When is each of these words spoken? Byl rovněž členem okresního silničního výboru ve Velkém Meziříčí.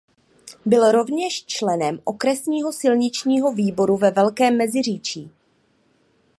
Byl 0.65 0.91
rovněž 0.91 1.45
členem 1.45 1.99
okresního 2.03 2.71
silničního 2.73 3.53
výboru 3.53 3.97
ve 3.97 4.11
Velkém 4.11 4.57
Meziříčí. 4.57 5.31